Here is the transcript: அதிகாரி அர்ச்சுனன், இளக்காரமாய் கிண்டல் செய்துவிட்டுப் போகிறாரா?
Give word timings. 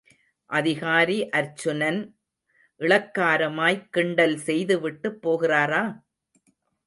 அதிகாரி 0.49 1.17
அர்ச்சுனன், 1.31 1.99
இளக்காரமாய் 2.81 3.77
கிண்டல் 3.89 4.37
செய்துவிட்டுப் 4.37 5.19
போகிறாரா? 5.21 5.83